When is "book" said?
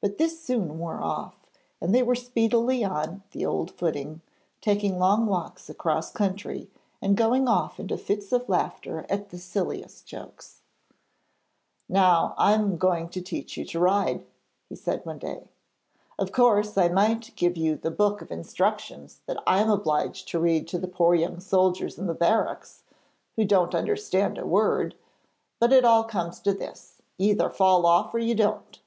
17.90-18.22